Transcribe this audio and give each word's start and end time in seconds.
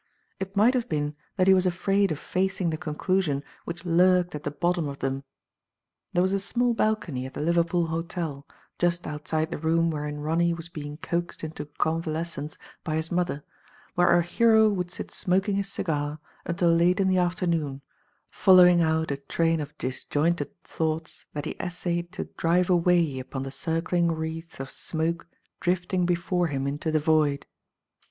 It 0.39 0.55
might 0.57 0.73
have 0.73 0.89
been 0.89 1.15
that 1.37 1.45
he 1.45 1.53
was 1.53 1.67
afraid 1.67 2.11
of 2.11 2.17
facing 2.17 2.71
the 2.71 2.75
conclusion 2.77 3.43
which 3.65 3.85
lurked 3.85 4.33
at 4.33 4.41
the 4.41 4.49
bottom 4.49 4.87
of 4.87 4.97
them. 4.97 5.23
There 6.11 6.23
was 6.23 6.33
a 6.33 6.39
small 6.39 6.73
balcony 6.73 7.27
at 7.27 7.35
the 7.35 7.39
Liverpool 7.41 7.85
hotel, 7.85 8.47
just 8.79 9.05
outside 9.05 9.51
the 9.51 9.59
room 9.59 9.91
wherein 9.91 10.19
Ronny 10.19 10.55
was 10.55 10.69
being 10.69 10.97
coaxed 10.97 11.43
into 11.43 11.65
Digitized 11.65 11.67
by 11.67 11.69
Google 11.75 11.83
convalescence 11.91 12.57
by 12.83 12.95
his 12.95 13.11
mother, 13.11 13.43
where 13.93 14.07
our 14.07 14.23
hero 14.23 14.69
would 14.69 14.89
sit 14.89 15.11
smoking 15.11 15.55
his 15.57 15.71
cigar 15.71 16.17
until 16.47 16.73
late 16.73 16.99
in 16.99 17.07
the 17.07 17.19
after 17.19 17.45
noon, 17.45 17.83
following 18.31 18.81
out 18.81 19.11
a 19.11 19.17
train 19.17 19.61
of 19.61 19.77
disjointed 19.77 20.63
thoughts 20.63 21.27
that 21.33 21.45
he 21.45 21.55
essayed 21.59 22.11
to 22.13 22.25
drive 22.37 22.71
away 22.71 23.19
upon 23.19 23.43
the 23.43 23.51
circling 23.51 24.11
wreaths 24.11 24.59
of 24.59 24.71
smoke 24.71 25.27
drifting 25.59 26.07
before 26.07 26.47
him 26.47 26.65
into 26.65 26.89
the 26.89 26.97
void. 26.97 27.45